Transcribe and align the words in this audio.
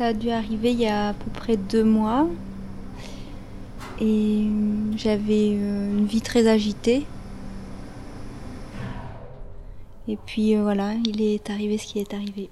Ça 0.00 0.06
a 0.06 0.12
dû 0.14 0.30
arriver 0.30 0.70
il 0.70 0.80
y 0.80 0.86
a 0.86 1.10
à 1.10 1.12
peu 1.12 1.30
près 1.30 1.58
deux 1.58 1.84
mois. 1.84 2.26
Et 4.00 4.46
j'avais 4.96 5.50
euh, 5.50 5.90
une 5.90 6.06
vie 6.06 6.22
très 6.22 6.48
agitée. 6.48 7.04
Et 10.08 10.16
puis 10.24 10.56
euh, 10.56 10.62
voilà, 10.62 10.94
il 11.06 11.20
est 11.20 11.50
arrivé 11.50 11.76
ce 11.76 11.84
qui 11.84 11.98
est 11.98 12.14
arrivé. 12.14 12.48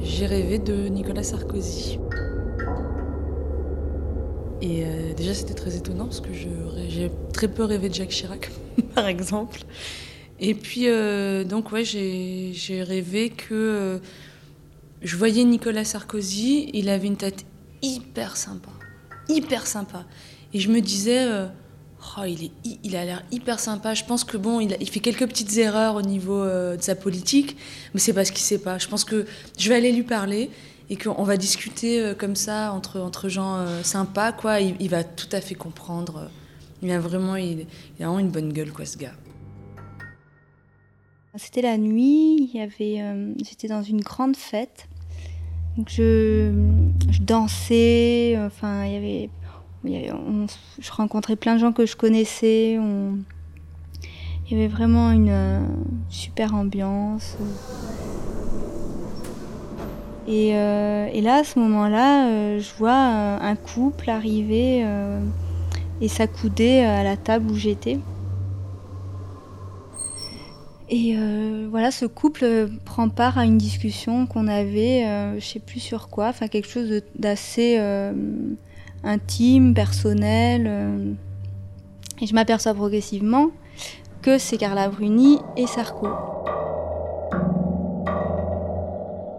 J'ai 0.00 0.26
rêvé 0.26 0.58
de 0.58 0.88
Nicolas 0.88 1.22
Sarkozy. 1.22 2.00
Et 4.60 4.82
euh, 4.84 5.14
déjà, 5.14 5.32
c'était 5.32 5.54
très 5.54 5.76
étonnant 5.76 6.06
parce 6.06 6.20
que 6.20 6.32
j'ai 6.32 7.12
très 7.32 7.46
peu 7.46 7.62
rêvé 7.62 7.88
de 7.88 7.94
Jacques 7.94 8.08
Chirac, 8.08 8.50
par 8.96 9.06
exemple. 9.06 9.60
Et 10.40 10.54
puis, 10.54 10.84
euh, 10.86 11.44
donc, 11.44 11.72
ouais, 11.72 11.84
j'ai 11.84 12.82
rêvé 12.82 13.30
que 13.30 13.54
euh, 13.54 13.98
je 15.02 15.16
voyais 15.16 15.44
Nicolas 15.44 15.84
Sarkozy, 15.84 16.70
il 16.74 16.88
avait 16.88 17.08
une 17.08 17.16
tête 17.16 17.44
hyper 17.82 18.36
sympa, 18.36 18.70
hyper 19.28 19.66
sympa. 19.66 20.04
Et 20.54 20.60
je 20.60 20.70
me 20.70 20.80
disais, 20.80 21.26
oh, 22.16 22.22
il, 22.24 22.96
a 22.96 23.04
l'air 23.04 23.24
hyper 23.30 23.60
sympa. 23.60 23.94
Je 23.94 24.04
pense 24.04 24.24
que 24.24 24.36
bon, 24.36 24.60
il, 24.60 24.90
fait 24.90 25.00
quelques 25.00 25.26
petites 25.26 25.56
erreurs 25.58 25.96
au 25.96 26.02
niveau 26.02 26.44
de 26.44 26.80
sa 26.80 26.94
politique, 26.94 27.56
mais 27.92 28.00
c'est 28.00 28.12
parce 28.12 28.30
qu'il 28.30 28.44
sait 28.44 28.58
pas. 28.58 28.78
Je 28.78 28.88
pense 28.88 29.04
que 29.04 29.26
je 29.58 29.68
vais 29.68 29.74
aller 29.74 29.92
lui 29.92 30.04
parler 30.04 30.50
et 30.88 30.96
qu'on 30.96 31.22
va 31.22 31.36
discuter 31.36 32.14
comme 32.18 32.34
ça 32.34 32.72
entre, 32.72 32.98
entre 32.98 33.28
gens 33.28 33.66
sympas, 33.82 34.32
quoi. 34.32 34.60
Il, 34.60 34.88
va 34.88 35.04
tout 35.04 35.28
à 35.32 35.40
fait 35.40 35.54
comprendre. 35.54 36.30
Il 36.82 36.90
a 36.90 36.98
vraiment, 36.98 37.36
il, 37.36 37.66
il 37.98 38.02
a 38.02 38.06
vraiment 38.06 38.20
une 38.20 38.30
bonne 38.30 38.52
gueule, 38.52 38.72
quoi, 38.72 38.86
ce 38.86 38.96
gars. 38.96 39.12
C'était 41.38 41.62
la 41.62 41.78
nuit, 41.78 42.50
euh, 42.56 43.32
j'étais 43.44 43.68
dans 43.68 43.82
une 43.82 44.00
grande 44.00 44.36
fête. 44.36 44.88
Je, 45.86 46.50
dansais, 47.20 48.36
enfin 48.44 48.84
y 48.84 50.10
je 50.80 50.90
rencontrais 50.90 51.36
plein 51.36 51.54
de 51.54 51.60
gens 51.60 51.72
que 51.72 51.86
je 51.86 51.94
connaissais. 51.94 52.72
il 52.72 54.50
y 54.50 54.54
avait 54.54 54.66
vraiment 54.66 55.12
une 55.12 55.28
euh, 55.30 55.60
super 56.08 56.56
ambiance. 56.56 57.36
Et, 60.26 60.56
euh, 60.56 61.06
et, 61.12 61.20
là, 61.20 61.36
à 61.36 61.44
ce 61.44 61.60
moment-là, 61.60 62.58
je 62.58 62.68
vois 62.78 62.92
un 62.92 63.54
couple 63.54 64.10
arriver 64.10 64.84
et 66.00 66.08
s'accouder 66.08 66.80
à 66.80 67.04
la 67.04 67.16
table 67.16 67.52
où 67.52 67.54
j'étais. 67.54 68.00
Et 70.90 71.14
euh, 71.16 71.66
voilà, 71.70 71.90
ce 71.90 72.06
couple 72.06 72.68
prend 72.84 73.10
part 73.10 73.36
à 73.36 73.44
une 73.44 73.58
discussion 73.58 74.26
qu'on 74.26 74.48
avait, 74.48 75.04
euh, 75.06 75.38
je 75.38 75.44
sais 75.44 75.58
plus 75.58 75.80
sur 75.80 76.08
quoi, 76.08 76.28
enfin 76.28 76.48
quelque 76.48 76.68
chose 76.68 77.02
d'assez 77.14 77.76
euh, 77.78 78.12
intime, 79.04 79.74
personnel. 79.74 81.16
et 82.22 82.26
je 82.26 82.34
m'aperçois 82.34 82.72
progressivement 82.72 83.50
que 84.22 84.38
c'est 84.38 84.56
Carla 84.56 84.88
Bruni 84.88 85.38
et 85.58 85.66
Sarko. 85.66 86.08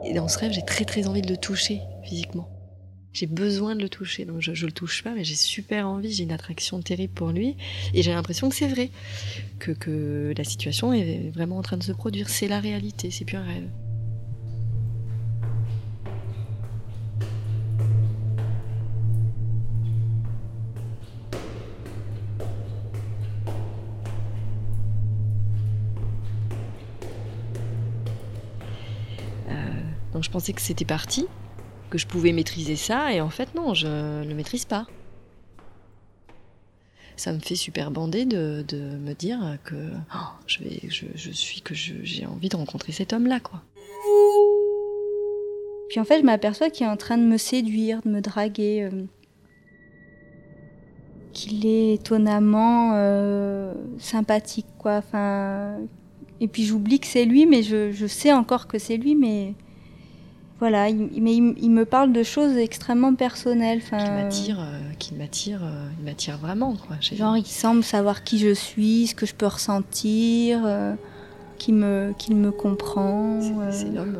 Et 0.06 0.14
dans 0.14 0.28
ce 0.28 0.38
rêve, 0.38 0.52
j'ai 0.52 0.62
très 0.62 0.86
très 0.86 1.08
envie 1.08 1.22
de 1.22 1.30
le 1.30 1.38
toucher 1.38 1.82
physiquement. 2.04 2.48
J'ai 3.20 3.28
besoin 3.28 3.76
de 3.76 3.82
le 3.82 3.90
toucher, 3.90 4.24
donc 4.24 4.40
je, 4.40 4.52
ne 4.52 4.66
le 4.66 4.72
touche 4.72 5.04
pas, 5.04 5.14
mais 5.14 5.26
j'ai 5.26 5.36
super 5.36 5.90
envie, 5.90 6.10
j'ai 6.10 6.24
une 6.24 6.32
attraction 6.32 6.82
terrible 6.82 7.12
pour 7.14 7.32
lui, 7.32 7.58
et 7.94 8.02
j'ai 8.02 8.14
l'impression 8.14 8.48
que 8.48 8.56
c'est 8.56 8.70
vrai, 8.70 8.92
que, 9.60 9.72
que 9.72 10.34
la 10.38 10.46
situation 10.46 10.94
est 10.94 11.30
vraiment 11.34 11.58
en 11.58 11.62
train 11.62 11.76
de 11.76 11.84
se 11.84 11.92
produire. 11.92 12.30
C'est 12.30 12.48
la 12.48 12.62
réalité, 12.62 13.12
c'est 13.12 13.26
plus 13.26 13.36
un 13.36 13.44
rêve. 13.44 13.68
Euh, 29.50 29.54
donc 30.14 30.24
je 30.24 30.30
pensais 30.30 30.54
que 30.54 30.62
c'était 30.62 30.86
parti, 30.86 31.28
que 31.90 31.98
je 31.98 32.08
pouvais 32.08 32.32
maîtriser 32.32 32.76
ça, 32.76 33.14
et 33.14 33.22
en 33.22 33.30
fait 33.30 33.56
non, 33.56 33.74
je 33.74 33.88
ne 34.24 34.34
maîtrise 34.34 34.66
pas. 34.66 34.86
Ça 37.16 37.34
me 37.34 37.40
fait 37.40 37.56
super 37.56 37.92
bander 37.92 38.26
de, 38.26 38.64
me 38.72 39.14
dire 39.14 39.58
que 39.66 39.76
oh, 40.16 40.28
je, 40.48 40.60
vais, 40.60 40.80
je, 40.88 41.32
suis 41.32 41.62
que 41.62 41.74
j'ai 41.74 42.26
envie 42.26 42.48
de 42.48 42.56
rencontrer 42.56 42.94
cet 42.94 43.12
homme-là, 43.12 43.42
quoi. 43.42 43.62
Puis 45.90 46.00
en 46.00 46.06
fait, 46.06 46.20
je 46.20 46.24
m'aperçois 46.24 46.70
qu'il 46.70 46.86
est 46.86 46.90
en 46.90 46.98
train 46.98 47.18
de 47.18 47.24
me 47.24 47.38
séduire, 47.38 48.02
de 48.04 48.10
me 48.10 48.22
draguer. 48.22 48.84
Euh, 48.84 49.06
qu'il 51.34 51.66
est 51.66 51.96
étonnamment 51.96 52.92
euh, 52.94 53.74
sympathique, 53.98 54.68
quoi. 54.78 54.98
Enfin, 54.98 55.78
et 56.40 56.48
puis 56.48 56.64
j'oublie 56.64 57.00
que 57.00 57.08
c'est 57.08 57.26
lui, 57.26 57.46
mais 57.46 57.64
je, 57.64 57.92
je, 57.92 58.08
sais 58.08 58.32
encore 58.32 58.68
que 58.68 58.80
c'est 58.80 58.98
lui, 58.98 59.16
mais 59.16 59.56
voilà, 60.60 60.90
il, 60.90 61.10
mais 61.22 61.36
il, 61.36 61.72
me 61.72 61.86
parle 61.86 62.12
de 62.12 62.22
choses 62.22 62.58
extrêmement 62.58 63.16
personnelles. 63.16 63.82
Qui 63.82 63.94
m'attire, 63.94 64.60
euh, 64.60 64.94
qui 65.00 65.16
m'attire, 65.16 65.64
euh, 65.64 65.88
il 65.98 66.06
m'attire 66.06 66.38
vraiment. 66.38 66.76
Quoi. 66.76 66.98
Genre, 67.00 67.38
il 67.38 67.46
semble 67.46 67.82
savoir 67.82 68.26
qui 68.26 68.40
je 68.40 68.54
suis, 68.54 69.08
ce 69.08 69.16
que 69.16 69.26
je 69.26 69.34
peux 69.34 69.46
ressentir, 69.46 70.62
euh, 70.66 70.96
qu'il 71.58 71.76
me, 71.76 72.14
qu'il 72.18 72.36
me 72.36 72.52
comprend. 72.52 73.40
C'est 73.72 73.90
l'homme. 73.90 74.18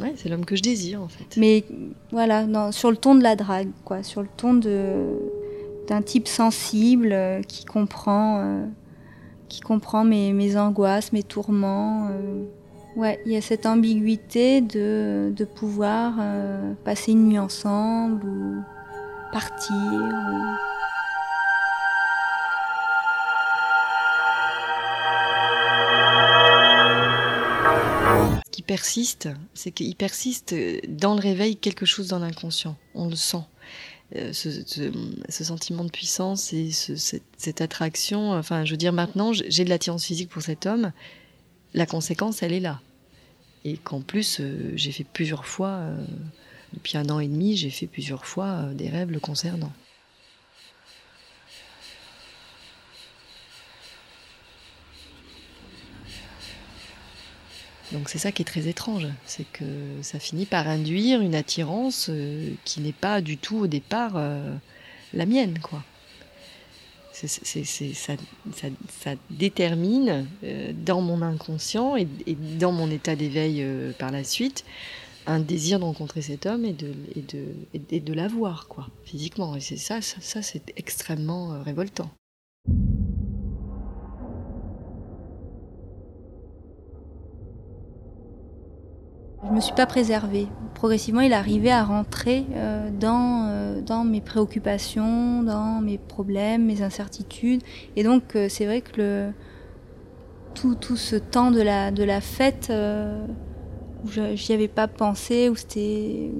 Ouais, 0.00 0.14
c'est 0.16 0.28
l'homme 0.28 0.44
que 0.44 0.56
je 0.56 0.62
désire 0.62 1.00
en 1.00 1.08
fait. 1.08 1.36
Mais 1.36 1.64
voilà, 2.10 2.44
sur 2.72 2.90
le 2.90 2.96
ton 2.96 3.14
de 3.14 3.22
la 3.22 3.36
drague, 3.36 3.70
quoi, 3.84 4.02
sur 4.02 4.22
le 4.22 4.28
ton 4.36 4.54
de 4.54 5.06
d'un 5.88 6.02
type 6.02 6.28
sensible 6.28 7.14
qui 7.46 7.64
comprend, 7.64 8.64
qui 9.48 9.60
comprend 9.60 10.04
mes, 10.04 10.32
mes 10.32 10.56
angoisses, 10.56 11.12
mes 11.12 11.22
tourments. 11.22 12.08
Ouais, 12.94 13.18
il 13.24 13.32
y 13.32 13.36
a 13.36 13.40
cette 13.40 13.64
ambiguïté 13.64 14.60
de, 14.60 15.32
de 15.34 15.44
pouvoir 15.46 16.14
euh, 16.20 16.74
passer 16.84 17.12
une 17.12 17.28
nuit 17.28 17.38
ensemble 17.38 18.26
ou 18.26 18.62
partir. 19.32 19.72
Ce 28.44 28.50
qui 28.50 28.62
persiste, 28.62 29.30
c'est 29.54 29.70
qu'il 29.70 29.96
persiste 29.96 30.54
dans 30.86 31.14
le 31.14 31.20
réveil 31.20 31.56
quelque 31.56 31.86
chose 31.86 32.08
dans 32.08 32.18
l'inconscient. 32.18 32.76
On 32.94 33.08
le 33.08 33.16
sent. 33.16 33.44
Euh, 34.16 34.34
ce, 34.34 34.50
ce, 34.50 35.44
sentiment 35.44 35.84
de 35.84 35.90
puissance 35.90 36.52
et 36.52 36.70
ce, 36.70 36.96
cette, 36.96 37.22
cette, 37.38 37.62
attraction. 37.62 38.32
Enfin, 38.32 38.66
je 38.66 38.72
veux 38.72 38.76
dire, 38.76 38.92
maintenant, 38.92 39.32
j'ai 39.32 39.64
de 39.64 39.70
l'attirance 39.70 40.04
physique 40.04 40.28
pour 40.28 40.42
cet 40.42 40.66
homme 40.66 40.92
la 41.74 41.86
conséquence, 41.86 42.42
elle 42.42 42.52
est 42.52 42.60
là. 42.60 42.80
Et 43.64 43.76
qu'en 43.76 44.00
plus, 44.00 44.38
euh, 44.40 44.72
j'ai 44.74 44.92
fait 44.92 45.04
plusieurs 45.04 45.46
fois, 45.46 45.68
euh, 45.68 46.04
depuis 46.74 46.96
un 46.98 47.08
an 47.10 47.20
et 47.20 47.28
demi, 47.28 47.56
j'ai 47.56 47.70
fait 47.70 47.86
plusieurs 47.86 48.26
fois 48.26 48.46
euh, 48.46 48.74
des 48.74 48.88
rêves 48.88 49.10
le 49.10 49.20
concernant. 49.20 49.72
Donc 57.92 58.08
c'est 58.08 58.18
ça 58.18 58.32
qui 58.32 58.40
est 58.40 58.46
très 58.46 58.68
étrange, 58.68 59.06
c'est 59.26 59.44
que 59.52 59.64
ça 60.00 60.18
finit 60.18 60.46
par 60.46 60.66
induire 60.66 61.20
une 61.20 61.34
attirance 61.34 62.10
qui 62.64 62.80
n'est 62.80 62.94
pas 62.94 63.20
du 63.20 63.36
tout 63.36 63.58
au 63.58 63.66
départ 63.66 64.14
la 65.12 65.26
mienne, 65.26 65.58
quoi 65.58 65.84
ça, 67.26 69.10
détermine 69.30 70.26
euh, 70.44 70.72
dans 70.74 71.00
mon 71.00 71.22
inconscient 71.22 71.96
et, 71.96 72.06
dans 72.58 72.72
mon 72.72 72.90
état 72.90 73.16
d'éveil 73.16 73.62
euh, 73.62 73.92
par 73.98 74.10
la 74.10 74.24
suite 74.24 74.64
un 75.26 75.38
désir 75.40 75.78
de 75.78 75.84
rencontrer 75.84 76.22
cet 76.22 76.46
homme 76.46 76.64
et 76.64 76.72
de, 76.72 78.12
l'avoir, 78.12 78.66
quoi, 78.68 78.88
physiquement. 79.04 79.54
Et 79.56 79.60
c'est 79.60 79.76
ça, 79.76 80.00
ça, 80.02 80.42
c'est 80.42 80.72
extrêmement 80.76 81.52
euh, 81.52 81.62
révoltant. 81.62 82.10
Je 89.44 89.50
me 89.50 89.60
suis 89.60 89.74
pas 89.74 89.86
préservée. 89.86 90.46
Progressivement, 90.82 91.20
il 91.20 91.32
arrivait 91.32 91.70
à 91.70 91.84
rentrer 91.84 92.44
euh, 92.56 92.90
dans, 92.90 93.46
euh, 93.46 93.80
dans 93.82 94.02
mes 94.02 94.20
préoccupations, 94.20 95.44
dans 95.44 95.80
mes 95.80 95.96
problèmes, 95.96 96.64
mes 96.64 96.82
incertitudes. 96.82 97.62
Et 97.94 98.02
donc, 98.02 98.34
euh, 98.34 98.48
c'est 98.48 98.66
vrai 98.66 98.80
que 98.80 99.30
tout, 100.56 100.74
tout, 100.74 100.96
ce 100.96 101.14
temps 101.14 101.52
de 101.52 101.60
la, 101.62 101.92
de 101.92 102.02
la 102.02 102.20
fête, 102.20 102.72
où 104.04 104.08
j'y 104.34 104.52
avais 104.52 104.66
pas 104.66 104.88
pensé, 104.88 105.48
où 105.48 105.54
c'était 105.54 106.32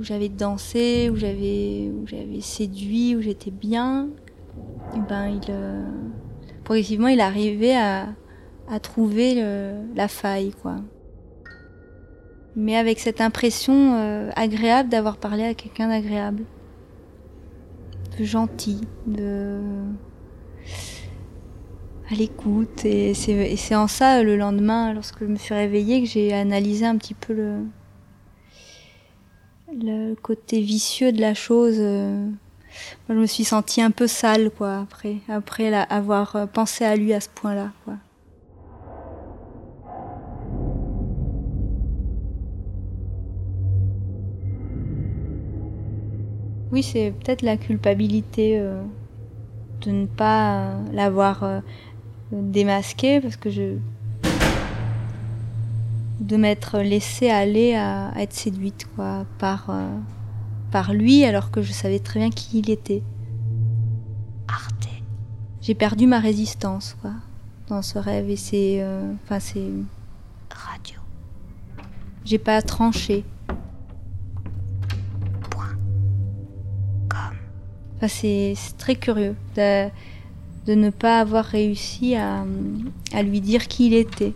j'avais 0.00 0.30
dansé, 0.30 1.10
où 1.12 1.16
j'avais 1.16 1.90
séduit, 2.40 3.14
où 3.14 3.20
j'étais 3.20 3.50
bien, 3.50 4.08
et 4.96 5.00
ben 5.06 5.26
il 5.26 5.54
progressivement 6.64 7.08
il 7.08 7.20
arrivait 7.20 7.76
à 7.76 8.06
à 8.70 8.80
trouver 8.80 9.44
la 9.94 10.08
faille, 10.08 10.52
quoi. 10.62 10.76
Mais 12.54 12.76
avec 12.76 13.00
cette 13.00 13.20
impression 13.20 13.94
euh, 13.94 14.30
agréable 14.36 14.90
d'avoir 14.90 15.16
parlé 15.16 15.44
à 15.44 15.54
quelqu'un 15.54 15.88
d'agréable, 15.88 16.44
de 18.18 18.24
gentil, 18.24 18.82
de 19.06 19.58
à 22.10 22.14
l'écoute. 22.14 22.84
Et 22.84 23.14
c'est 23.14 23.74
en 23.74 23.86
ça, 23.86 24.22
le 24.22 24.36
lendemain, 24.36 24.92
lorsque 24.92 25.20
je 25.20 25.26
me 25.26 25.36
suis 25.36 25.54
réveillée, 25.54 26.02
que 26.02 26.08
j'ai 26.08 26.34
analysé 26.34 26.84
un 26.84 26.98
petit 26.98 27.14
peu 27.14 27.32
le, 27.32 27.64
le 29.72 30.14
côté 30.14 30.60
vicieux 30.60 31.10
de 31.10 31.22
la 31.22 31.32
chose. 31.32 31.78
Moi, 31.78 32.36
je 33.08 33.14
me 33.14 33.26
suis 33.26 33.44
sentie 33.44 33.80
un 33.80 33.90
peu 33.90 34.06
sale, 34.06 34.50
quoi, 34.50 34.80
après, 34.80 35.16
après 35.28 35.72
avoir 35.72 36.48
pensé 36.52 36.84
à 36.84 36.96
lui 36.96 37.14
à 37.14 37.20
ce 37.20 37.30
point-là, 37.30 37.72
quoi. 37.84 37.94
Oui, 46.72 46.82
c'est 46.82 47.10
peut-être 47.10 47.42
la 47.42 47.58
culpabilité 47.58 48.58
euh, 48.58 48.82
de 49.82 49.90
ne 49.90 50.06
pas 50.06 50.56
euh, 50.56 50.82
l'avoir 50.92 51.44
euh, 51.44 51.60
démasqué 52.32 53.20
parce 53.20 53.36
que 53.36 53.50
je. 53.50 53.76
de 56.20 56.36
m'être 56.38 56.78
laissée 56.78 57.28
aller 57.28 57.74
à, 57.74 58.12
être 58.16 58.32
séduite 58.32 58.86
quoi, 58.96 59.26
par, 59.38 59.70
par 60.70 60.94
lui 60.94 61.24
alors 61.24 61.50
que 61.50 61.60
je 61.60 61.72
savais 61.72 61.98
très 61.98 62.20
bien 62.20 62.30
qui 62.30 62.60
il 62.60 62.70
était. 62.70 63.02
Arte. 64.48 64.88
J'ai 65.60 65.74
perdu 65.74 66.06
ma 66.06 66.20
résistance 66.20 66.96
quoi, 67.02 67.12
dans 67.68 67.82
ce 67.82 67.98
rêve 67.98 68.30
et 68.30 68.36
c'est. 68.36 68.82
Enfin, 69.24 69.40
c'est. 69.40 69.68
Radio. 70.50 71.00
J'ai 72.24 72.38
pas 72.38 72.62
tranché. 72.62 73.24
C'est 78.08 78.54
très 78.78 78.94
curieux 78.96 79.34
de, 79.56 79.90
ne 80.74 80.90
pas 80.90 81.20
avoir 81.20 81.44
réussi 81.44 82.14
à, 82.14 82.44
lui 83.22 83.40
dire 83.40 83.68
qui 83.68 83.86
il 83.86 83.94
était. 83.94 84.32